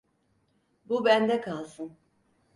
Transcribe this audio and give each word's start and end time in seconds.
Bu 0.85 1.05
bende 1.05 1.41
kalsın. 1.41 1.97